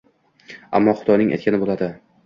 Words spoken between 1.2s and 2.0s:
aytgani bo’ldi